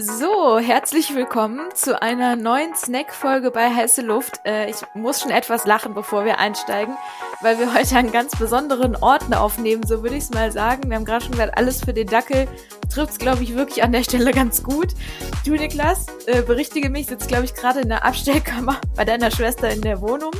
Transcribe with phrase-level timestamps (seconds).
[0.00, 4.40] So, herzlich willkommen zu einer neuen Snack-Folge bei Heiße Luft.
[4.44, 6.96] Äh, ich muss schon etwas lachen, bevor wir einsteigen,
[7.40, 10.88] weil wir heute an ganz besonderen Orten aufnehmen, so würde ich es mal sagen.
[10.88, 12.48] Wir haben gerade schon gesagt, alles für den Dackel
[12.92, 14.94] trifft es, glaube ich, wirklich an der Stelle ganz gut.
[15.46, 19.70] Du, Niklas, äh, berichtige mich, sitzt, glaube ich, gerade in der Abstellkammer bei deiner Schwester
[19.70, 20.32] in der Wohnung.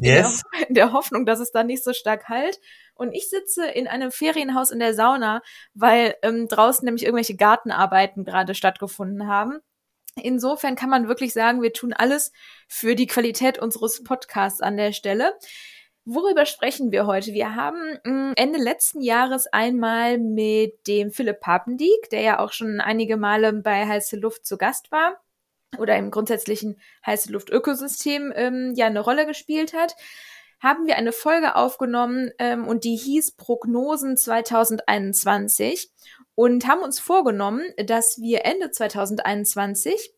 [0.00, 0.42] Yes.
[0.52, 2.60] In der, in der Hoffnung, dass es da nicht so stark halt.
[2.94, 5.42] Und ich sitze in einem Ferienhaus in der Sauna,
[5.74, 9.58] weil ähm, draußen nämlich irgendwelche Gartenarbeiten gerade stattgefunden haben.
[10.22, 12.30] Insofern kann man wirklich sagen, wir tun alles
[12.68, 15.34] für die Qualität unseres Podcasts an der Stelle.
[16.06, 17.32] Worüber sprechen wir heute?
[17.32, 22.80] Wir haben mm, Ende letzten Jahres einmal mit dem Philipp Papendieck, der ja auch schon
[22.80, 25.22] einige Male bei Heiße Luft zu Gast war
[25.78, 29.96] oder im grundsätzlichen Heiße Luft Ökosystem ähm, ja eine Rolle gespielt hat,
[30.60, 35.90] haben wir eine Folge aufgenommen ähm, und die hieß Prognosen 2021
[36.34, 40.13] und haben uns vorgenommen, dass wir Ende 2021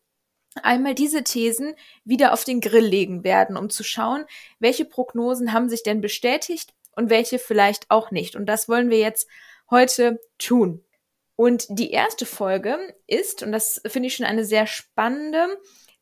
[0.59, 4.25] einmal diese Thesen wieder auf den Grill legen werden, um zu schauen,
[4.59, 8.35] welche Prognosen haben sich denn bestätigt und welche vielleicht auch nicht.
[8.35, 9.27] Und das wollen wir jetzt
[9.69, 10.83] heute tun.
[11.35, 15.47] Und die erste Folge ist, und das finde ich schon eine sehr spannende,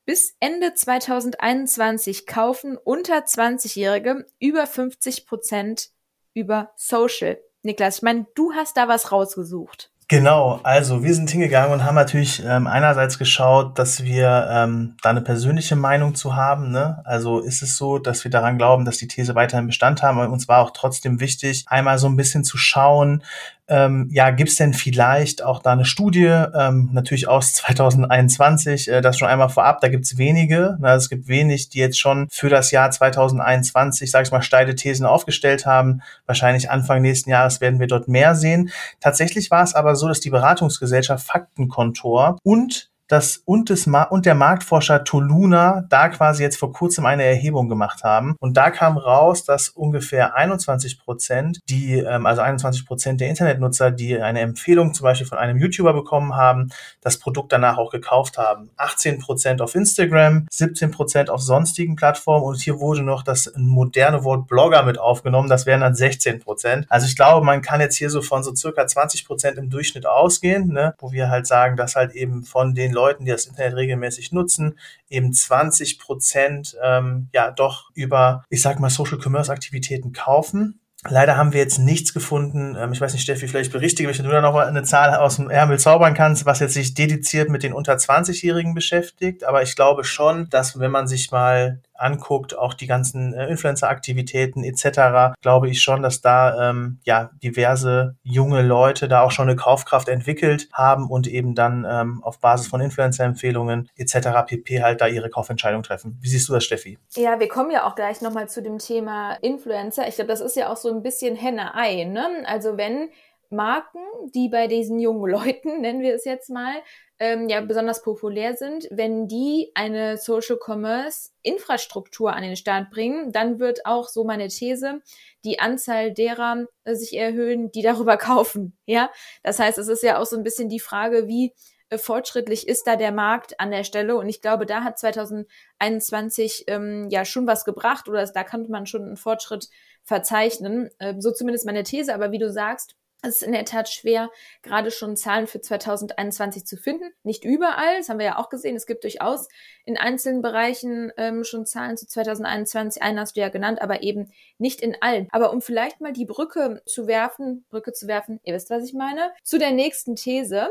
[0.06, 5.90] bis Ende 2021 kaufen unter 20-Jährige über 50 Prozent
[6.34, 7.40] über Social.
[7.64, 9.92] Niklas, ich meine, du hast da was rausgesucht.
[10.08, 15.10] Genau, also wir sind hingegangen und haben natürlich ähm, einerseits geschaut, dass wir ähm, da
[15.10, 16.70] eine persönliche Meinung zu haben.
[16.70, 17.02] Ne?
[17.06, 20.20] Also ist es so, dass wir daran glauben, dass die These weiterhin Bestand haben.
[20.20, 23.24] Aber uns war auch trotzdem wichtig, einmal so ein bisschen zu schauen,
[23.68, 29.02] ähm, ja, gibt es denn vielleicht auch da eine Studie, ähm, natürlich aus 2021, äh,
[29.02, 30.78] das schon einmal vorab, da gibt es wenige.
[30.80, 34.76] Na, es gibt wenig, die jetzt schon für das Jahr 2021, sage ich mal, steile
[34.76, 36.02] Thesen aufgestellt haben.
[36.26, 38.70] Wahrscheinlich Anfang nächsten Jahres werden wir dort mehr sehen.
[39.00, 44.36] Tatsächlich war es aber so, dass die Beratungsgesellschaft Faktenkontor und das und, des und der
[44.36, 48.36] Marktforscher Toluna da quasi jetzt vor kurzem eine Erhebung gemacht haben.
[48.40, 53.92] Und da kam raus, dass ungefähr 21 Prozent, die, ähm, also 21 Prozent der Internetnutzer,
[53.92, 56.70] die eine Empfehlung zum Beispiel von einem YouTuber bekommen haben,
[57.02, 58.72] das Produkt danach auch gekauft haben.
[58.78, 64.24] 18 Prozent auf Instagram, 17 Prozent auf sonstigen Plattformen und hier wurde noch das moderne
[64.24, 65.50] Wort Blogger mit aufgenommen.
[65.50, 66.86] Das wären dann 16 Prozent.
[66.90, 70.06] Also ich glaube, man kann jetzt hier so von so circa 20 Prozent im Durchschnitt
[70.06, 73.76] ausgehen, ne, wo wir halt sagen, dass halt eben von den Leuten, die das Internet
[73.76, 74.80] regelmäßig nutzen,
[75.10, 80.80] eben 20 Prozent ähm, ja doch über, ich sag mal, Social Commerce Aktivitäten kaufen.
[81.08, 82.76] Leider haben wir jetzt nichts gefunden.
[82.80, 85.36] Ähm, ich weiß nicht, Steffi, vielleicht berichtige mich, wenn du da noch eine Zahl aus
[85.36, 89.44] dem Ärmel zaubern kannst, was jetzt sich dediziert mit den unter 20-Jährigen beschäftigt.
[89.44, 94.64] Aber ich glaube schon, dass wenn man sich mal anguckt, auch die ganzen äh, Influencer-Aktivitäten
[94.64, 99.56] etc., glaube ich schon, dass da ähm, ja diverse junge Leute da auch schon eine
[99.56, 104.30] Kaufkraft entwickelt haben und eben dann ähm, auf Basis von Influencer-Empfehlungen etc.
[104.46, 104.82] pp.
[104.82, 106.18] halt da ihre Kaufentscheidung treffen.
[106.22, 106.98] Wie siehst du das, Steffi?
[107.16, 110.08] Ja, wir kommen ja auch gleich nochmal zu dem Thema Influencer.
[110.08, 112.06] Ich glaube, das ist ja auch so ein bisschen Henne-Ei.
[112.06, 112.44] Ne?
[112.46, 113.10] Also wenn
[113.50, 114.00] Marken,
[114.34, 116.74] die bei diesen jungen Leuten, nennen wir es jetzt mal,
[117.20, 123.32] ähm, ja besonders populär sind, wenn die eine Social Commerce Infrastruktur an den Start bringen,
[123.32, 125.02] dann wird auch so meine These
[125.46, 128.78] die Anzahl derer äh, sich erhöhen, die darüber kaufen.
[128.86, 129.12] Ja,
[129.44, 131.54] das heißt, es ist ja auch so ein bisschen die Frage, wie
[131.90, 134.18] äh, fortschrittlich ist da der Markt an der Stelle?
[134.18, 138.86] Und ich glaube, da hat 2021 ähm, ja schon was gebracht oder da konnte man
[138.88, 139.70] schon einen Fortschritt
[140.04, 140.90] verzeichnen.
[141.00, 142.14] Äh, so zumindest meine These.
[142.14, 144.30] Aber wie du sagst, es ist in der Tat schwer,
[144.62, 147.12] gerade schon Zahlen für 2021 zu finden.
[147.24, 148.76] Nicht überall, das haben wir ja auch gesehen.
[148.76, 149.48] Es gibt durchaus
[149.86, 153.02] in einzelnen Bereichen ähm, schon Zahlen zu 2021.
[153.02, 155.28] Einen hast du ja genannt, aber eben nicht in allen.
[155.32, 158.94] Aber um vielleicht mal die Brücke zu werfen, Brücke zu werfen, ihr wisst, was ich
[158.94, 160.68] meine, zu der nächsten These,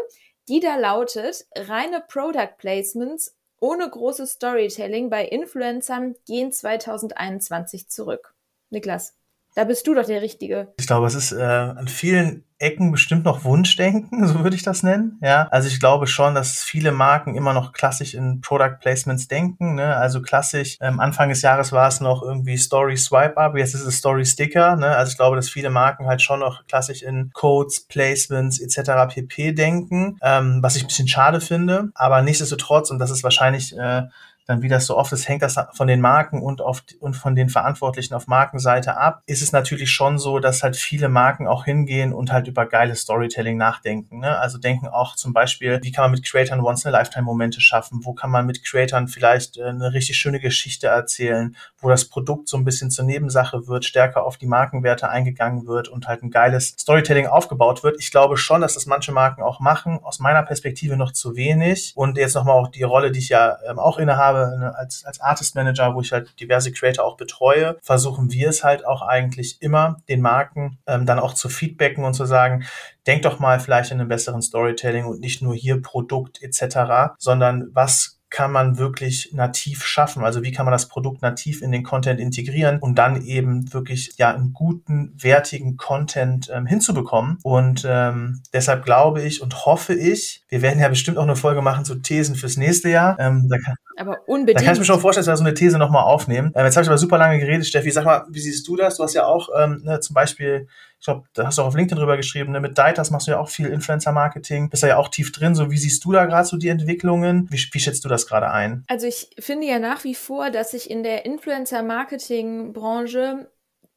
[0.49, 8.35] die da lautet, reine Product Placements ohne großes Storytelling bei Influencern gehen 2021 zurück.
[8.69, 9.17] Niklas.
[9.55, 10.73] Da bist du doch der Richtige.
[10.79, 14.83] Ich glaube, es ist äh, an vielen Ecken bestimmt noch Wunschdenken, so würde ich das
[14.83, 15.19] nennen.
[15.23, 19.77] Ja, also ich glaube schon, dass viele Marken immer noch klassisch in Product Placements denken.
[19.77, 19.95] Ne?
[19.97, 20.77] Also klassisch.
[20.81, 24.25] Ähm, Anfang des Jahres war es noch irgendwie Story Swipe Up, jetzt ist es Story
[24.25, 24.75] Sticker.
[24.75, 24.89] Ne?
[24.97, 29.15] Also ich glaube, dass viele Marken halt schon noch klassisch in Codes, Placements etc.
[29.15, 29.53] pp.
[29.53, 31.91] denken, ähm, was ich ein bisschen schade finde.
[31.95, 34.03] Aber nichtsdestotrotz und das ist wahrscheinlich äh,
[34.47, 37.35] dann wie das so oft ist, hängt das von den Marken und, auf, und von
[37.35, 41.65] den Verantwortlichen auf Markenseite ab, ist es natürlich schon so, dass halt viele Marken auch
[41.65, 44.21] hingehen und halt über geiles Storytelling nachdenken.
[44.21, 44.39] Ne?
[44.39, 48.01] Also denken auch zum Beispiel, wie kann man mit Creators Once-in-a-Lifetime-Momente schaffen?
[48.03, 52.49] Wo kann man mit Creators vielleicht äh, eine richtig schöne Geschichte erzählen, wo das Produkt
[52.49, 56.31] so ein bisschen zur Nebensache wird, stärker auf die Markenwerte eingegangen wird und halt ein
[56.31, 57.97] geiles Storytelling aufgebaut wird.
[57.99, 60.01] Ich glaube schon, dass das manche Marken auch machen.
[60.03, 61.93] Aus meiner Perspektive noch zu wenig.
[61.95, 65.21] Und jetzt nochmal auch die Rolle, die ich ja ähm, auch innehabe ne, als, als
[65.21, 69.61] Artist Manager, wo ich halt diverse Creator auch betreue, versuchen wir es halt auch eigentlich
[69.61, 72.65] immer, den Marken ähm, dann auch zu feedbacken und zu sagen,
[73.07, 77.69] denk doch mal vielleicht in einem besseren Storytelling und nicht nur hier Produkt etc., sondern
[77.73, 80.25] was kann man wirklich nativ schaffen?
[80.25, 84.15] Also wie kann man das Produkt nativ in den Content integrieren und dann eben wirklich
[84.17, 87.39] ja einen guten, wertigen Content ähm, hinzubekommen?
[87.45, 91.63] Und ähm, deshalb glaube ich und hoffe ich, wir werden ja bestimmt auch eine Folge
[91.63, 93.17] machen zu Thesen fürs nächste Jahr.
[93.21, 94.59] Ähm, da kann, aber unbedingt.
[94.59, 96.51] Da kann ich mir schon vorstellen, dass wir so eine These nochmal aufnehmen.
[96.57, 97.93] Ähm, jetzt habe ich aber super lange geredet, Steffi.
[97.93, 98.97] Sag mal, wie siehst du das?
[98.97, 100.67] Du hast ja auch ähm, ne, zum Beispiel
[101.05, 102.61] ich glaube, da hast du auch auf LinkedIn drüber geschrieben, ne?
[102.61, 105.55] mit Deitas machst du ja auch viel Influencer-Marketing, bist da ja auch tief drin.
[105.55, 107.47] So, wie siehst du da gerade so die Entwicklungen?
[107.51, 108.85] Wie, wie schätzt du das gerade ein?
[108.89, 113.51] Also ich finde ja nach wie vor, dass sich in der Influencer-Marketing-Branche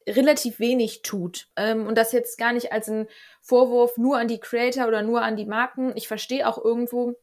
[0.05, 1.47] relativ wenig tut.
[1.55, 3.07] Ähm, und das jetzt gar nicht als ein
[3.41, 5.93] Vorwurf nur an die Creator oder nur an die Marken.
[5.95, 7.13] Ich verstehe auch irgendwo,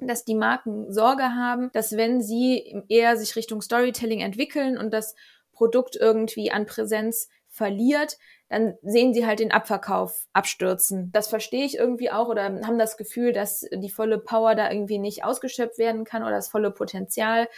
[0.00, 5.14] dass die Marken Sorge haben, dass wenn sie eher sich Richtung Storytelling entwickeln und das
[5.54, 8.16] Produkt irgendwie an Präsenz verliert,
[8.48, 11.10] dann sehen sie halt den Abverkauf abstürzen.
[11.12, 14.98] Das verstehe ich irgendwie auch oder haben das Gefühl, dass die volle Power da irgendwie
[14.98, 17.48] nicht ausgeschöpft werden kann oder das volle Potenzial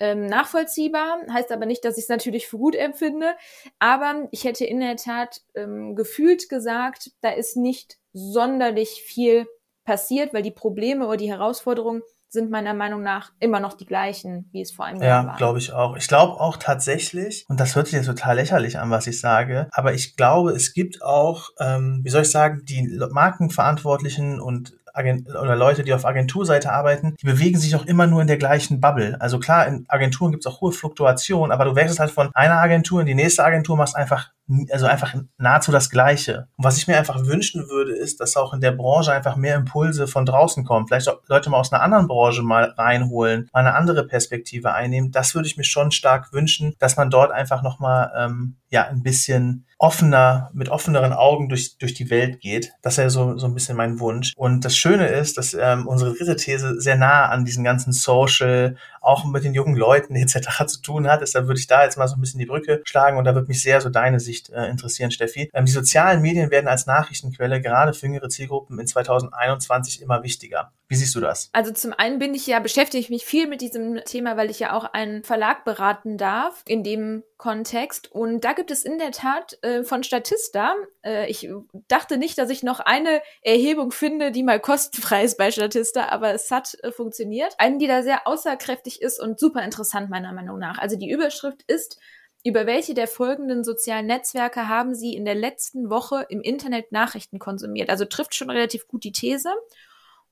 [0.00, 1.18] ähm, nachvollziehbar.
[1.30, 3.34] Heißt aber nicht, dass ich es natürlich für gut empfinde.
[3.78, 9.46] Aber ich hätte in der Tat ähm, gefühlt gesagt, da ist nicht sonderlich viel
[9.84, 12.00] passiert, weil die Probleme oder die Herausforderungen
[12.32, 15.32] sind meiner Meinung nach immer noch die gleichen, wie es vor einem Jahr war.
[15.32, 15.96] Ja, glaube ich auch.
[15.96, 19.68] Ich glaube auch tatsächlich, und das hört sich jetzt total lächerlich an, was ich sage,
[19.70, 25.56] aber ich glaube, es gibt auch, ähm, wie soll ich sagen, die Markenverantwortlichen und Oder
[25.56, 29.16] Leute, die auf Agenturseite arbeiten, die bewegen sich auch immer nur in der gleichen Bubble.
[29.20, 32.58] Also klar, in Agenturen gibt es auch hohe Fluktuationen, aber du wechselst halt von einer
[32.58, 34.30] Agentur in die nächste Agentur, machst einfach
[34.70, 36.48] also einfach nahezu das Gleiche.
[36.56, 39.56] Und was ich mir einfach wünschen würde, ist, dass auch in der Branche einfach mehr
[39.56, 40.86] Impulse von draußen kommen.
[40.86, 45.12] Vielleicht auch Leute mal aus einer anderen Branche mal reinholen, mal eine andere Perspektive einnehmen.
[45.12, 49.02] Das würde ich mir schon stark wünschen, dass man dort einfach nochmal ähm, ja ein
[49.02, 52.72] bisschen offener, mit offeneren Augen durch, durch die Welt geht.
[52.82, 54.32] Das wäre so, so ein bisschen mein Wunsch.
[54.36, 58.76] Und das Schöne ist, dass ähm, unsere dritte These sehr nah an diesen ganzen Social,
[59.00, 60.66] auch mit den jungen Leuten etc.
[60.66, 61.20] zu tun hat.
[61.20, 63.48] Deshalb würde ich da jetzt mal so ein bisschen die Brücke schlagen und da würde
[63.48, 65.50] mich sehr so deine Sicht äh, interessieren, Steffi.
[65.52, 70.70] Ähm, die sozialen Medien werden als Nachrichtenquelle gerade für jüngere Zielgruppen in 2021 immer wichtiger.
[70.86, 71.50] Wie siehst du das?
[71.52, 74.60] Also zum einen bin ich ja, beschäftige ich mich viel mit diesem Thema, weil ich
[74.60, 78.08] ja auch einen Verlag beraten darf in dem Kontext.
[78.12, 81.50] Und da gibt es in der Tat äh, von Statista, äh, ich
[81.88, 86.32] dachte nicht, dass ich noch eine Erhebung finde, die mal kostenfrei ist bei Statista, aber
[86.34, 87.56] es hat äh, funktioniert.
[87.58, 90.78] Eine, die da sehr außerkräftig ist und super interessant meiner Meinung nach.
[90.78, 91.98] Also die Überschrift ist,
[92.44, 97.40] über welche der folgenden sozialen Netzwerke haben Sie in der letzten Woche im Internet Nachrichten
[97.40, 97.90] konsumiert?
[97.90, 99.50] Also trifft schon relativ gut die These.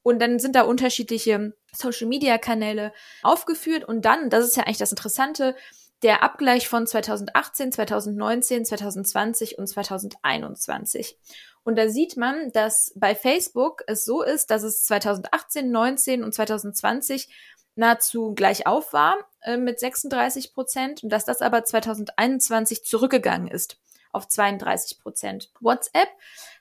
[0.02, 2.92] Und dann sind da unterschiedliche Social-Media-Kanäle
[3.22, 3.84] aufgeführt.
[3.84, 5.56] Und dann, das ist ja eigentlich das Interessante,
[6.02, 11.18] der Abgleich von 2018, 2019, 2020 und 2021.
[11.62, 16.34] Und da sieht man, dass bei Facebook es so ist, dass es 2018, 19 und
[16.34, 17.28] 2020
[17.74, 23.78] nahezu gleich auf war äh, mit 36 Prozent und dass das aber 2021 zurückgegangen ist
[24.12, 25.52] auf 32 Prozent.
[25.60, 26.08] WhatsApp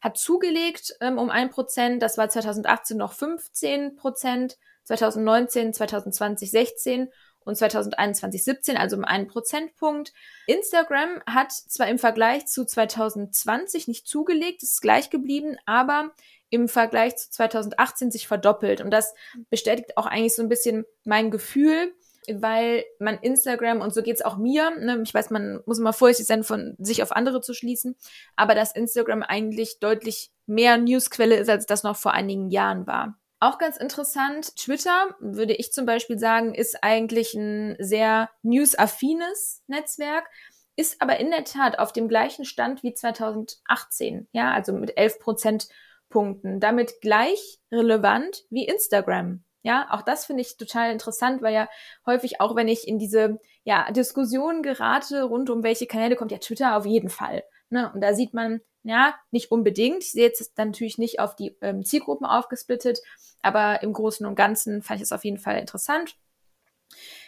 [0.02, 2.04] hat zugelegt ähm, um ein Prozent.
[2.04, 7.10] Das war 2018 noch 15 Prozent, 2019, 2020 16
[7.50, 10.14] und 2021 17, also um einen Prozentpunkt.
[10.48, 16.12] Instagram hat zwar im Vergleich zu 2020 nicht zugelegt, ist gleich geblieben, aber
[16.50, 18.82] im Vergleich zu 2018 sich verdoppelt.
[18.82, 19.14] Und das
[19.50, 21.94] bestätigt auch eigentlich so ein bisschen mein Gefühl,
[22.32, 26.28] weil man Instagram, und so geht's auch mir, ne, ich weiß, man muss immer vorsichtig
[26.28, 27.96] sein, von sich auf andere zu schließen,
[28.36, 33.18] aber dass Instagram eigentlich deutlich mehr Newsquelle ist, als das noch vor einigen Jahren war.
[33.42, 40.30] Auch ganz interessant, Twitter, würde ich zum Beispiel sagen, ist eigentlich ein sehr newsaffines Netzwerk,
[40.76, 45.20] ist aber in der Tat auf dem gleichen Stand wie 2018, ja, also mit 11
[45.20, 49.44] Prozentpunkten, damit gleich relevant wie Instagram.
[49.62, 51.70] Ja, auch das finde ich total interessant, weil ja
[52.06, 56.38] häufig auch, wenn ich in diese ja, Diskussion gerate rund um welche Kanäle kommt, ja
[56.38, 57.44] Twitter auf jeden Fall.
[57.70, 57.92] Ne?
[57.94, 60.04] Und da sieht man, ja, nicht unbedingt.
[60.04, 63.00] Ich sehe jetzt natürlich nicht auf die ähm, Zielgruppen aufgesplittet,
[63.42, 66.16] aber im Großen und Ganzen fand ich es auf jeden Fall interessant.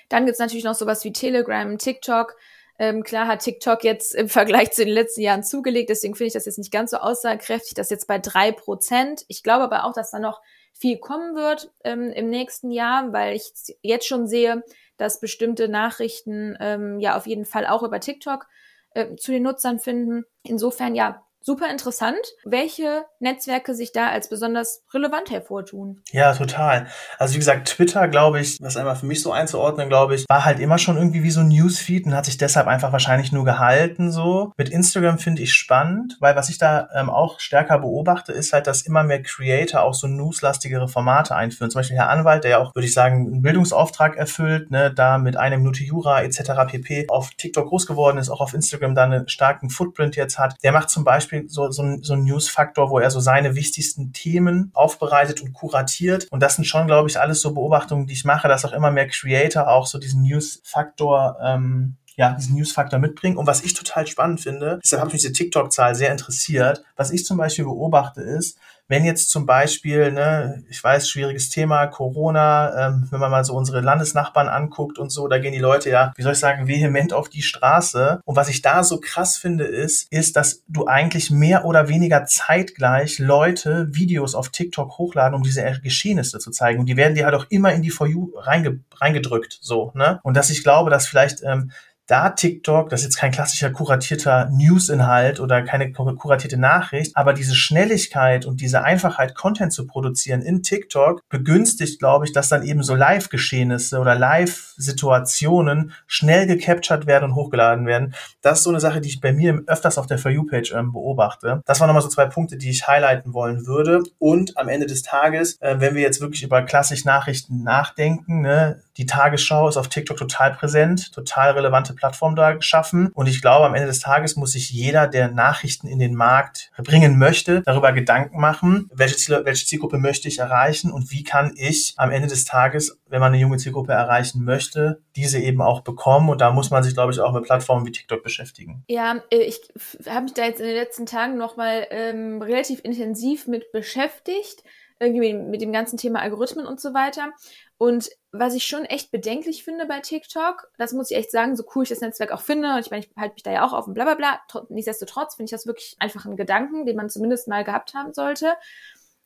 [0.09, 2.35] Dann gibt's natürlich noch sowas wie Telegram, TikTok.
[2.79, 6.33] Ähm, klar hat TikTok jetzt im Vergleich zu den letzten Jahren zugelegt, deswegen finde ich
[6.33, 9.23] das jetzt nicht ganz so aussagekräftig, das jetzt bei drei Prozent.
[9.27, 10.41] Ich glaube aber auch, dass da noch
[10.73, 14.63] viel kommen wird ähm, im nächsten Jahr, weil ich jetzt schon sehe,
[14.97, 18.47] dass bestimmte Nachrichten ähm, ja auf jeden Fall auch über TikTok
[18.95, 20.25] äh, zu den Nutzern finden.
[20.43, 26.01] Insofern ja, super interessant, welche Netzwerke sich da als besonders relevant hervortun.
[26.11, 26.87] Ja, total.
[27.17, 30.45] Also wie gesagt, Twitter, glaube ich, was einmal für mich so einzuordnen, glaube ich, war
[30.45, 33.45] halt immer schon irgendwie wie so ein Newsfeed und hat sich deshalb einfach wahrscheinlich nur
[33.45, 34.51] gehalten so.
[34.57, 38.67] Mit Instagram finde ich spannend, weil was ich da ähm, auch stärker beobachte, ist halt,
[38.67, 41.71] dass immer mehr Creator auch so newslastigere Formate einführen.
[41.71, 45.17] Zum Beispiel Herr Anwalt, der ja auch, würde ich sagen, einen Bildungsauftrag erfüllt, ne, da
[45.17, 46.51] mit einer Minute Jura etc.
[46.67, 47.07] pp.
[47.09, 50.55] auf TikTok groß geworden ist, auch auf Instagram da einen starken Footprint jetzt hat.
[50.63, 53.55] Der macht zum Beispiel Beispiel so, so, ein, so ein News-Faktor, wo er so seine
[53.55, 56.27] wichtigsten Themen aufbereitet und kuratiert.
[56.29, 58.91] Und das sind schon, glaube ich, alles so Beobachtungen, die ich mache, dass auch immer
[58.91, 63.37] mehr Creator auch so diesen News-Faktor ähm, ja, diesen News-Faktor mitbringen.
[63.37, 66.83] Und was ich total spannend finde, deshalb habe ich diese TikTok-Zahl sehr interessiert.
[66.95, 68.57] Was ich zum Beispiel beobachte ist,
[68.91, 73.55] wenn jetzt zum Beispiel, ne, ich weiß, schwieriges Thema, Corona, ähm, wenn man mal so
[73.55, 77.13] unsere Landesnachbarn anguckt und so, da gehen die Leute ja, wie soll ich sagen, vehement
[77.13, 78.19] auf die Straße.
[78.25, 82.25] Und was ich da so krass finde, ist, ist, dass du eigentlich mehr oder weniger
[82.25, 86.81] zeitgleich Leute Videos auf TikTok hochladen, um diese Geschehnisse zu zeigen.
[86.81, 90.19] Und die werden dir halt auch immer in die For You reinge reingedrückt, so, ne?
[90.23, 91.71] Und dass ich glaube, dass vielleicht ähm,
[92.11, 97.55] da TikTok, das ist jetzt kein klassischer kuratierter News-Inhalt oder keine kuratierte Nachricht, aber diese
[97.55, 102.83] Schnelligkeit und diese Einfachheit, Content zu produzieren in TikTok, begünstigt, glaube ich, dass dann eben
[102.83, 108.13] so Live-Geschehnisse oder Live-Situationen schnell gecaptured werden und hochgeladen werden.
[108.41, 110.91] Das ist so eine Sache, die ich bei mir öfters auf der For You-Page ähm,
[110.91, 111.61] beobachte.
[111.65, 114.03] Das waren nochmal so zwei Punkte, die ich highlighten wollen würde.
[114.19, 118.81] Und am Ende des Tages, äh, wenn wir jetzt wirklich über klassische Nachrichten nachdenken, ne,
[119.01, 123.09] die Tagesschau ist auf TikTok total präsent, total relevante Plattform da geschaffen.
[123.15, 126.69] Und ich glaube, am Ende des Tages muss sich jeder, der Nachrichten in den Markt
[126.77, 131.53] bringen möchte, darüber Gedanken machen, welche, Ziel, welche Zielgruppe möchte ich erreichen und wie kann
[131.55, 135.81] ich am Ende des Tages, wenn man eine junge Zielgruppe erreichen möchte, diese eben auch
[135.81, 136.29] bekommen.
[136.29, 138.83] Und da muss man sich, glaube ich, auch mit Plattformen wie TikTok beschäftigen.
[138.87, 139.61] Ja, äh, ich
[140.07, 144.63] habe mich da jetzt in den letzten Tagen nochmal ähm, relativ intensiv mit beschäftigt
[145.01, 147.33] irgendwie mit dem ganzen Thema Algorithmen und so weiter.
[147.81, 151.63] Und was ich schon echt bedenklich finde bei TikTok, das muss ich echt sagen, so
[151.73, 153.73] cool ich das Netzwerk auch finde, und ich meine, ich halte mich da ja auch
[153.73, 157.09] auf und bla bla bla, nichtsdestotrotz finde ich das wirklich einfach ein Gedanken, den man
[157.09, 158.53] zumindest mal gehabt haben sollte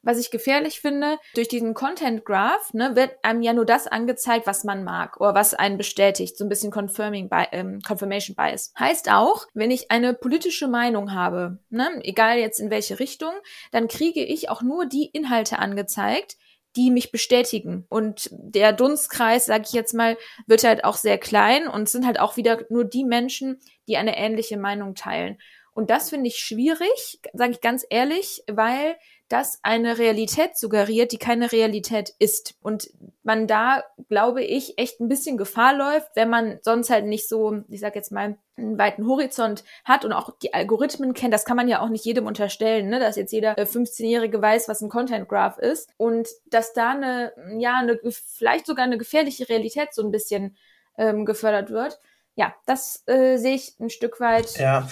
[0.05, 4.45] was ich gefährlich finde, durch diesen Content Graph ne, wird einem ja nur das angezeigt,
[4.45, 8.71] was man mag oder was einen bestätigt, so ein bisschen Confirming bi ähm, Confirmation Bias.
[8.79, 13.33] Heißt auch, wenn ich eine politische Meinung habe, ne, egal jetzt in welche Richtung,
[13.71, 16.37] dann kriege ich auch nur die Inhalte angezeigt,
[16.75, 17.85] die mich bestätigen.
[17.89, 20.17] Und der Dunstkreis, sage ich jetzt mal,
[20.47, 24.17] wird halt auch sehr klein und sind halt auch wieder nur die Menschen, die eine
[24.17, 25.37] ähnliche Meinung teilen.
[25.75, 28.95] Und das finde ich schwierig, sage ich ganz ehrlich, weil
[29.27, 32.55] das eine Realität suggeriert, die keine Realität ist.
[32.61, 32.89] Und
[33.23, 37.61] man da, glaube ich, echt ein bisschen Gefahr läuft, wenn man sonst halt nicht so,
[37.67, 41.33] ich sag jetzt mal, einen weiten Horizont hat und auch die Algorithmen kennt.
[41.33, 43.01] Das kann man ja auch nicht jedem unterstellen, ne?
[43.01, 45.89] dass jetzt jeder 15-Jährige weiß, was ein Content Graph ist.
[45.97, 50.55] Und dass da eine, ja, eine, vielleicht sogar eine gefährliche Realität so ein bisschen
[50.97, 51.99] ähm, gefördert wird.
[52.35, 54.87] Ja, das äh, sehe ich ein Stück weit ja.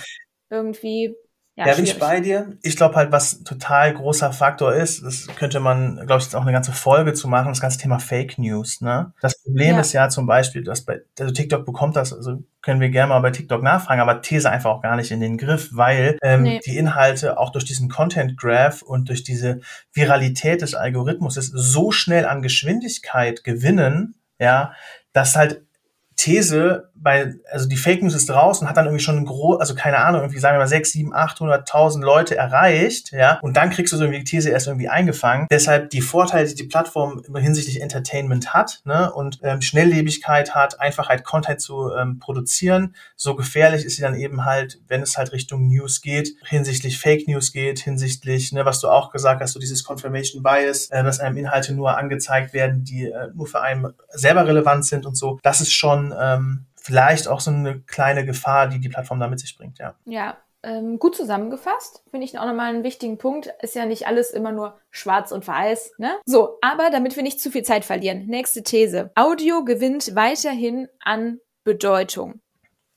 [0.54, 1.16] Irgendwie
[1.56, 2.58] ja, ja bin ich bei dir.
[2.64, 6.42] Ich glaube halt, was total großer Faktor ist, das könnte man, glaube ich, jetzt auch
[6.42, 8.82] eine ganze Folge zu machen, das ganze Thema Fake News.
[8.82, 9.14] Ne?
[9.22, 9.82] Das Problem ja.
[9.82, 13.20] ist ja zum Beispiel, dass bei also TikTok bekommt das, also können wir gerne mal
[13.20, 16.60] bei TikTok nachfragen, aber These einfach auch gar nicht in den Griff, weil ähm, nee.
[16.66, 19.60] die Inhalte auch durch diesen Content Graph und durch diese
[19.92, 24.74] Viralität des Algorithmus so schnell an Geschwindigkeit gewinnen, ja,
[25.12, 25.62] dass halt
[26.16, 29.98] These bei, also die Fake News ist draußen, hat dann irgendwie schon groß, also keine
[29.98, 33.98] Ahnung, irgendwie sagen wir mal sechs, sieben, achthunderttausend Leute erreicht, ja, und dann kriegst du
[33.98, 35.48] so irgendwie die These erst irgendwie eingefangen.
[35.52, 41.24] Deshalb die Vorteile, die die Plattform hinsichtlich Entertainment hat, ne, und ähm, Schnelllebigkeit hat, Einfachheit,
[41.26, 45.68] Content zu ähm, produzieren, so gefährlich ist sie dann eben halt, wenn es halt Richtung
[45.68, 49.84] News geht, hinsichtlich Fake News geht, hinsichtlich, ne, was du auch gesagt hast, so dieses
[49.84, 54.48] Confirmation Bias, äh, dass einem Inhalte nur angezeigt werden, die äh, nur für einen selber
[54.48, 55.40] relevant sind und so.
[55.44, 59.40] Das ist schon ähm, vielleicht auch so eine kleine Gefahr, die die Plattform da mit
[59.40, 59.96] sich bringt, ja.
[60.06, 63.54] Ja, ähm, gut zusammengefasst, finde ich auch nochmal einen wichtigen Punkt.
[63.62, 66.16] Ist ja nicht alles immer nur schwarz und weiß, ne?
[66.26, 69.12] So, aber damit wir nicht zu viel Zeit verlieren, nächste These.
[69.16, 72.40] Audio gewinnt weiterhin an Bedeutung.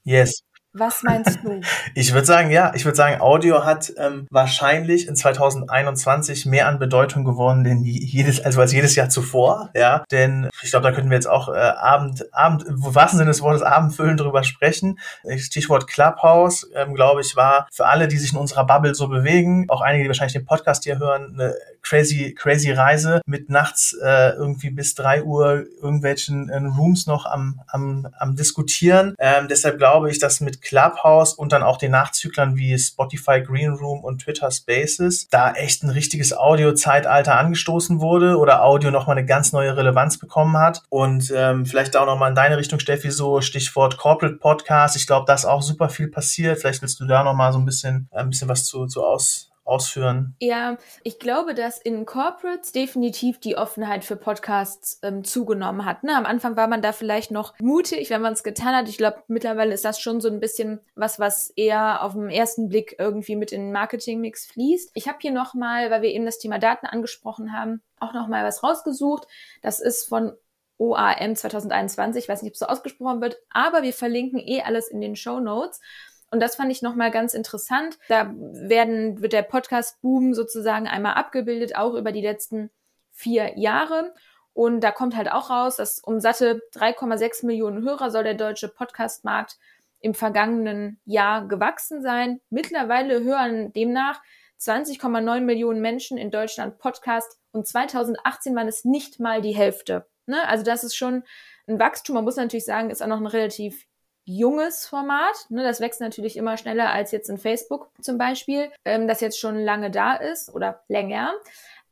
[0.05, 0.46] Yes.
[0.79, 1.61] Was meinst du?
[1.95, 6.79] Ich würde sagen, ja, ich würde sagen, Audio hat ähm, wahrscheinlich in 2021 mehr an
[6.79, 10.05] Bedeutung gewonnen denn jedes, also als jedes Jahr zuvor, ja.
[10.11, 13.41] Denn ich glaube, da könnten wir jetzt auch äh, Abend, Abend, im wahrsten Sinne des
[13.41, 14.99] Wortes Abendfüllen drüber sprechen.
[15.39, 19.67] Stichwort Clubhouse, ähm, glaube ich, war für alle, die sich in unserer Bubble so bewegen,
[19.69, 24.31] auch einige, die wahrscheinlich den Podcast hier hören, eine crazy, crazy Reise mit nachts äh,
[24.31, 29.15] irgendwie bis drei Uhr irgendwelchen äh, Rooms noch am, am, am diskutieren.
[29.19, 33.73] Ähm, deshalb glaube ich, dass mit Clubhouse und dann auch den Nachzüglern wie Spotify Green
[33.73, 39.27] Room und Twitter Spaces da echt ein richtiges Audio-Zeitalter angestoßen wurde oder Audio nochmal eine
[39.27, 40.83] ganz neue Relevanz bekommen hat.
[40.89, 44.97] Und ähm, vielleicht auch nochmal in deine Richtung, Steffi, so Stichwort Corporate Podcast.
[44.97, 46.59] Ich glaube, da ist auch super viel passiert.
[46.59, 50.37] Vielleicht willst du da nochmal so ein bisschen, ein bisschen was zu, zu aus, ausführen?
[50.41, 56.05] Ja, ich glaube, dass in Corporates definitiv die Offenheit für Podcasts ähm, zugenommen hat.
[56.05, 56.17] Ne?
[56.17, 58.89] Am Anfang war man da vielleicht noch mutig, wenn man es getan hat.
[58.89, 62.69] Ich glaube, mittlerweile ist das schon so ein bisschen was, was eher auf den ersten
[62.69, 64.91] Blick irgendwie mit in den Marketingmix fließt.
[64.95, 68.63] Ich habe hier nochmal, weil wir eben das Thema Daten angesprochen haben, auch nochmal was
[68.63, 69.27] rausgesucht.
[69.63, 70.33] Das ist von
[70.79, 74.89] OAM 2021, ich weiß nicht, ob es so ausgesprochen wird, aber wir verlinken eh alles
[74.89, 75.81] in den Show Notes.
[76.31, 77.99] Und das fand ich nochmal ganz interessant.
[78.09, 82.71] Da werden, wird der Podcast-Boom sozusagen einmal abgebildet, auch über die letzten
[83.13, 84.13] vier Jahre.
[84.53, 88.69] Und da kommt halt auch raus, dass um satte 3,6 Millionen Hörer soll der deutsche
[88.69, 89.59] Podcast-Markt
[90.01, 92.41] im vergangenen Jahr gewachsen sein.
[92.51, 94.21] Mittlerweile hören demnach
[94.61, 100.07] 20,9 Millionen Menschen in Deutschland Podcast und 2018 waren es nicht mal die Hälfte.
[100.27, 100.47] Ne?
[100.49, 101.25] Also das ist schon
[101.67, 102.15] ein Wachstum.
[102.15, 103.87] Man muss natürlich sagen, ist auch noch ein relativ
[104.27, 105.47] junges Format.
[105.49, 109.41] Ne, das wächst natürlich immer schneller als jetzt in Facebook zum Beispiel, ähm, das jetzt
[109.41, 111.33] schon lange da ist oder länger.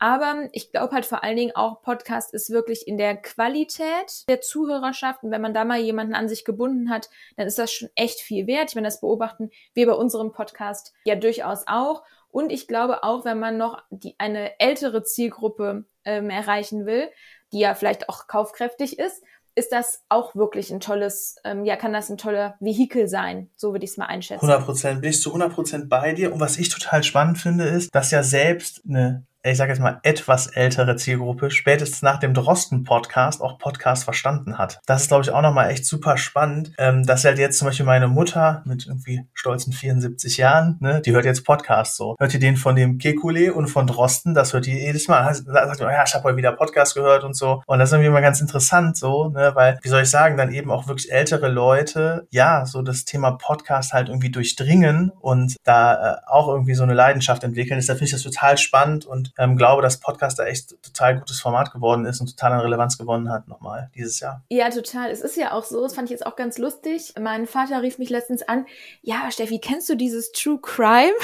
[0.01, 4.41] Aber ich glaube halt vor allen Dingen auch, Podcast ist wirklich in der Qualität der
[4.41, 5.23] Zuhörerschaft.
[5.23, 8.21] Und wenn man da mal jemanden an sich gebunden hat, dann ist das schon echt
[8.21, 8.71] viel wert.
[8.71, 12.03] Ich meine, das beobachten wir bei unserem Podcast ja durchaus auch.
[12.31, 17.09] Und ich glaube auch, wenn man noch die, eine ältere Zielgruppe ähm, erreichen will,
[17.53, 19.23] die ja vielleicht auch kaufkräftig ist,
[19.55, 23.51] ist das auch wirklich ein tolles, ähm, ja, kann das ein toller Vehikel sein.
[23.57, 24.45] So würde ich es mal einschätzen.
[24.45, 26.33] 100 Prozent, bin ich zu 100 Prozent bei dir.
[26.33, 30.01] Und was ich total spannend finde, ist, dass ja selbst eine ich sage jetzt mal,
[30.03, 34.81] etwas ältere Zielgruppe spätestens nach dem Drosten-Podcast auch Podcast verstanden hat.
[34.87, 37.85] Das ist, glaube ich, auch nochmal echt super spannend, ähm, dass halt jetzt zum Beispiel
[37.85, 42.17] meine Mutter mit irgendwie stolzen 74 Jahren, ne, die hört jetzt Podcast so.
[42.19, 45.25] Hört ihr den von dem Kekule und von Drosten, das hört ihr jedes Mal.
[45.25, 47.63] Da sagt ihr, ja, ich habe heute wieder Podcast gehört und so.
[47.67, 50.55] Und das ist irgendwie immer ganz interessant so, ne, weil, wie soll ich sagen, dann
[50.55, 56.15] eben auch wirklich ältere Leute, ja, so das Thema Podcast halt irgendwie durchdringen und da
[56.15, 57.79] äh, auch irgendwie so eine Leidenschaft entwickeln.
[57.79, 61.41] Deshalb finde ich das total spannend und ähm, glaube, dass Podcast da echt total gutes
[61.41, 64.43] Format geworden ist und total an Relevanz gewonnen hat nochmal dieses Jahr.
[64.49, 65.11] Ja, total.
[65.11, 67.15] Es ist ja auch so, das fand ich jetzt auch ganz lustig.
[67.21, 68.67] Mein Vater rief mich letztens an,
[69.03, 71.15] ja, Steffi, kennst du dieses True Crime?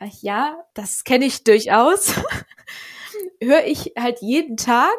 [0.20, 2.14] ja, das kenne ich durchaus.
[3.40, 4.96] höre ich halt jeden Tag,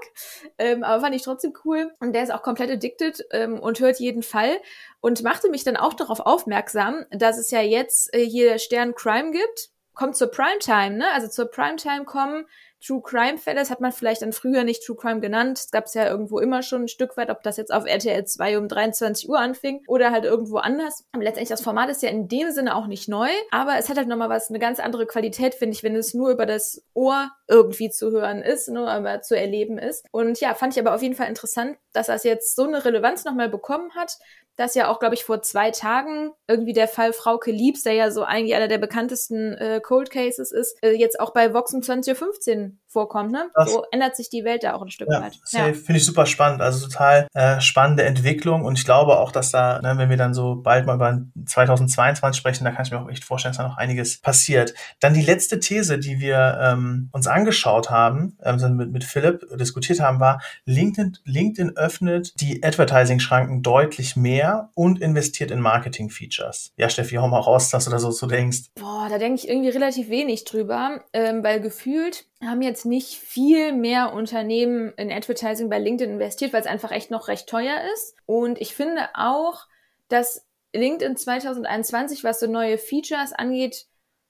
[0.58, 1.92] ähm, aber fand ich trotzdem cool.
[2.00, 4.58] Und der ist auch komplett addicted ähm, und hört jeden Fall
[5.02, 9.32] und machte mich dann auch darauf aufmerksam, dass es ja jetzt äh, hier Stern Crime
[9.32, 11.12] gibt kommt zur Primetime, ne?
[11.14, 12.46] Also zur Primetime kommen
[12.82, 15.60] True Crime Fälle, das hat man vielleicht dann früher nicht True Crime genannt.
[15.60, 18.24] Es gab es ja irgendwo immer schon ein Stück weit, ob das jetzt auf RTL
[18.24, 21.06] 2 um 23 Uhr anfing oder halt irgendwo anders.
[21.12, 23.98] Aber letztendlich das Format ist ja in dem Sinne auch nicht neu, aber es hat
[23.98, 27.30] halt nochmal was, eine ganz andere Qualität, finde ich, wenn es nur über das Ohr
[27.50, 30.06] irgendwie zu hören ist, nur aber zu erleben ist.
[30.12, 33.26] Und ja, fand ich aber auf jeden Fall interessant, dass das jetzt so eine Relevanz
[33.26, 34.18] nochmal bekommen hat,
[34.60, 38.12] dass ja auch, glaube ich, vor zwei Tagen irgendwie der Fall Frauke Liebs, der ja
[38.12, 41.80] so eigentlich einer der bekanntesten äh, Cold Cases ist, äh, jetzt auch bei Vox um
[41.80, 43.32] 20.15 Uhr vorkommt.
[43.32, 43.50] Ne?
[43.56, 45.40] Das, so ändert sich die Welt da auch ein Stück ja, weit.
[45.52, 45.66] Ja.
[45.74, 46.62] Finde ich super spannend.
[46.62, 48.66] Also total äh, spannende Entwicklung.
[48.66, 52.38] Und ich glaube auch, dass da, ne, wenn wir dann so bald mal über 2022
[52.38, 54.74] sprechen, da kann ich mir auch echt vorstellen, dass da noch einiges passiert.
[55.00, 60.00] Dann die letzte These, die wir ähm, uns angeschaut haben, ähm, mit, mit Philipp diskutiert
[60.00, 66.74] haben, war, LinkedIn, LinkedIn öffnet die Advertising-Schranken deutlich mehr und investiert in Marketing-Features.
[66.78, 68.72] Ja, Steffi, hau mal raus, dass du da so, so denkst.
[68.76, 73.74] Boah, da denke ich irgendwie relativ wenig drüber, ähm, weil gefühlt haben jetzt nicht viel
[73.74, 78.16] mehr Unternehmen in Advertising bei LinkedIn investiert, weil es einfach echt noch recht teuer ist.
[78.26, 79.66] Und ich finde auch,
[80.08, 83.88] dass LinkedIn 2021, was so neue Features angeht,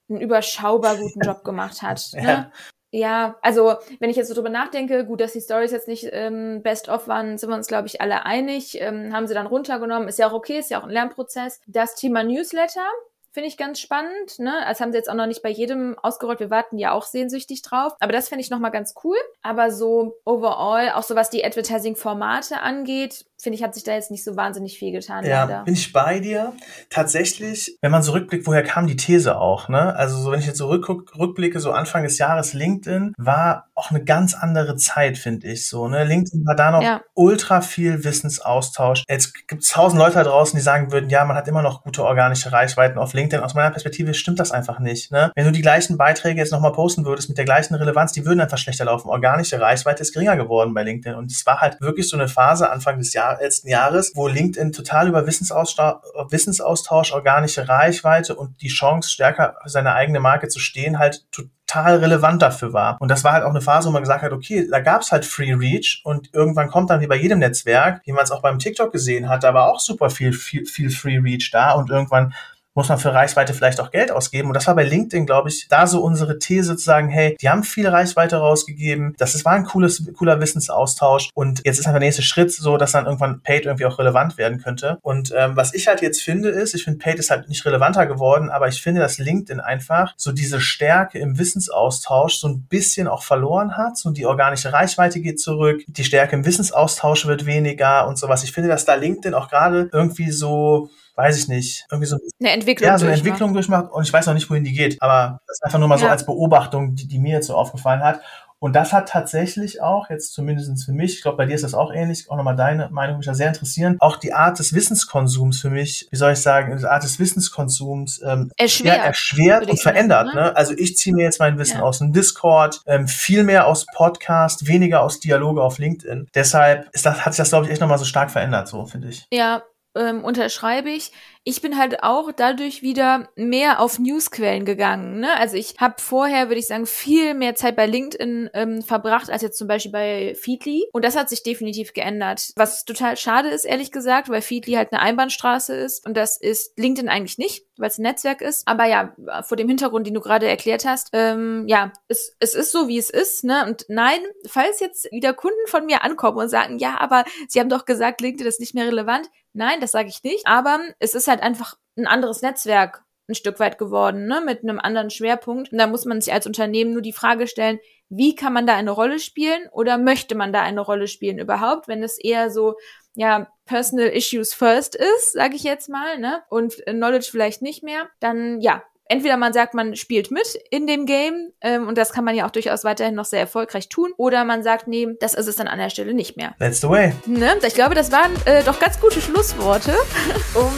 [0.08, 2.10] einen überschaubar guten Job gemacht hat.
[2.12, 2.22] Ne?
[2.22, 2.52] Ja.
[2.92, 6.62] Ja, also wenn ich jetzt so drüber nachdenke, gut, dass die Stories jetzt nicht ähm,
[6.62, 8.80] best of waren, sind wir uns, glaube ich, alle einig.
[8.80, 11.60] Ähm, haben sie dann runtergenommen, ist ja auch okay, ist ja auch ein Lernprozess.
[11.66, 12.86] Das Thema Newsletter
[13.32, 14.38] finde ich ganz spannend.
[14.38, 14.52] Ne?
[14.66, 16.40] Das haben sie jetzt auch noch nicht bei jedem ausgerollt.
[16.40, 17.92] Wir warten ja auch sehnsüchtig drauf.
[18.00, 19.16] Aber das finde ich nochmal ganz cool.
[19.42, 24.10] Aber so overall, auch so was die Advertising-Formate angeht, finde ich, hat sich da jetzt
[24.10, 25.24] nicht so wahnsinnig viel getan.
[25.24, 26.52] Ja, bin ich bei dir.
[26.90, 29.68] Tatsächlich, wenn man so rückblickt, woher kam die These auch?
[29.68, 29.94] Ne?
[29.96, 33.90] Also so, wenn ich jetzt so rück, rückblicke, so Anfang des Jahres, LinkedIn war auch
[33.90, 35.88] eine ganz andere Zeit, finde ich so.
[35.88, 36.04] Ne?
[36.04, 37.00] LinkedIn war da noch ja.
[37.14, 39.04] ultra viel Wissensaustausch.
[39.08, 41.82] Jetzt gibt es tausend Leute da draußen, die sagen würden, ja, man hat immer noch
[41.82, 43.42] gute organische Reichweiten auf LinkedIn.
[43.42, 45.12] Aus meiner Perspektive stimmt das einfach nicht.
[45.12, 45.32] Ne?
[45.34, 48.40] Wenn du die gleichen Beiträge jetzt nochmal posten würdest mit der gleichen Relevanz, die würden
[48.40, 49.08] einfach schlechter laufen.
[49.08, 51.16] Organische Reichweite ist geringer geworden bei LinkedIn.
[51.16, 54.72] Und es war halt wirklich so eine Phase Anfang des Jahres letzten Jahres, wo LinkedIn
[54.72, 60.98] total über Wissensaustausch, Wissensaustausch, organische Reichweite und die Chance, stärker seine eigene Marke zu stehen,
[60.98, 62.96] halt total relevant dafür war.
[63.00, 65.24] Und das war halt auch eine Phase, wo man gesagt hat, okay, da gab's halt
[65.24, 68.58] Free Reach und irgendwann kommt dann wie bei jedem Netzwerk, wie man es auch beim
[68.58, 72.34] TikTok gesehen hat, da war auch super viel, viel, viel Free Reach da und irgendwann
[72.80, 74.48] muss man für Reichweite vielleicht auch Geld ausgeben.
[74.48, 77.50] Und das war bei LinkedIn, glaube ich, da so unsere These zu sagen, hey, die
[77.50, 79.14] haben viel Reichweite rausgegeben.
[79.18, 81.28] Das war ein cooles, cooler Wissensaustausch.
[81.34, 84.38] Und jetzt ist einfach der nächste Schritt so, dass dann irgendwann Paid irgendwie auch relevant
[84.38, 84.96] werden könnte.
[85.02, 88.06] Und ähm, was ich halt jetzt finde, ist, ich finde Paid ist halt nicht relevanter
[88.06, 93.08] geworden, aber ich finde, dass LinkedIn einfach so diese Stärke im Wissensaustausch so ein bisschen
[93.08, 93.98] auch verloren hat.
[93.98, 98.42] So die organische Reichweite geht zurück, die Stärke im Wissensaustausch wird weniger und sowas.
[98.42, 102.50] Ich finde, dass da LinkedIn auch gerade irgendwie so weiß ich nicht, irgendwie so eine
[102.50, 105.00] Entwicklung, ja, so eine Entwicklung durchmacht und ich weiß noch nicht, wohin die geht.
[105.00, 106.02] Aber das ist einfach nur mal ja.
[106.02, 108.20] so als Beobachtung, die, die mir jetzt so aufgefallen hat.
[108.62, 111.72] Und das hat tatsächlich auch, jetzt zumindest für mich, ich glaube, bei dir ist das
[111.72, 115.62] auch ähnlich, auch nochmal deine Meinung mich da sehr interessieren, auch die Art des Wissenskonsums
[115.62, 119.80] für mich, wie soll ich sagen, die Art des Wissenskonsums ähm, erschwert, ja, erschwert und
[119.80, 120.26] verändert.
[120.26, 120.44] Sagen, ne?
[120.44, 120.56] ne?
[120.56, 121.82] Also ich ziehe mir jetzt mein Wissen ja.
[121.82, 126.28] aus dem Discord, ähm, viel mehr aus Podcast, weniger aus Dialoge auf LinkedIn.
[126.34, 129.08] Deshalb ist das, hat sich das, glaube ich, echt nochmal so stark verändert, so finde
[129.08, 129.26] ich.
[129.32, 129.62] Ja,
[129.94, 135.20] ähm, unterschreibe ich ich bin halt auch dadurch wieder mehr auf Newsquellen gegangen.
[135.20, 135.34] Ne?
[135.38, 139.40] Also ich habe vorher, würde ich sagen, viel mehr Zeit bei LinkedIn ähm, verbracht als
[139.40, 140.84] jetzt zum Beispiel bei Feedly.
[140.92, 142.52] Und das hat sich definitiv geändert.
[142.56, 146.06] Was total schade ist, ehrlich gesagt, weil Feedly halt eine Einbahnstraße ist.
[146.06, 148.68] Und das ist LinkedIn eigentlich nicht, weil es ein Netzwerk ist.
[148.68, 152.70] Aber ja, vor dem Hintergrund, den du gerade erklärt hast, ähm, ja, es, es ist
[152.70, 153.44] so, wie es ist.
[153.44, 153.64] Ne?
[153.66, 157.70] Und nein, falls jetzt wieder Kunden von mir ankommen und sagen, ja, aber sie haben
[157.70, 159.30] doch gesagt, LinkedIn ist nicht mehr relevant.
[159.52, 160.46] Nein, das sage ich nicht.
[160.46, 164.78] Aber es ist halt einfach ein anderes Netzwerk ein Stück weit geworden, ne, mit einem
[164.78, 165.72] anderen Schwerpunkt.
[165.72, 168.74] Und da muss man sich als Unternehmen nur die Frage stellen, wie kann man da
[168.74, 172.74] eine Rolle spielen oder möchte man da eine Rolle spielen überhaupt, wenn es eher so
[173.14, 178.08] ja Personal Issues first ist, sage ich jetzt mal, ne, und Knowledge vielleicht nicht mehr,
[178.18, 182.24] dann ja, entweder man sagt, man spielt mit in dem Game ähm, und das kann
[182.24, 185.48] man ja auch durchaus weiterhin noch sehr erfolgreich tun, oder man sagt, nee, das ist
[185.48, 186.54] es dann an der Stelle nicht mehr.
[186.58, 187.12] That's the way.
[187.26, 187.56] Ne?
[187.66, 189.92] Ich glaube, das waren äh, doch ganz gute Schlussworte,
[190.54, 190.70] um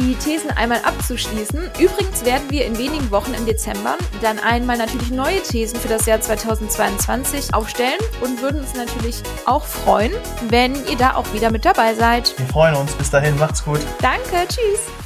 [0.00, 1.70] die Thesen einmal abzuschließen.
[1.78, 6.06] Übrigens werden wir in wenigen Wochen im Dezember dann einmal natürlich neue Thesen für das
[6.06, 10.12] Jahr 2022 aufstellen und würden uns natürlich auch freuen,
[10.48, 12.38] wenn ihr da auch wieder mit dabei seid.
[12.38, 12.92] Wir freuen uns.
[12.92, 13.80] Bis dahin, macht's gut.
[14.00, 15.03] Danke, tschüss.